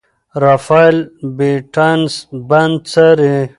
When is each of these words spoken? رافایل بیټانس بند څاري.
رافایل 0.43 0.97
بیټانس 1.37 2.13
بند 2.49 2.75
څاري. 2.89 3.35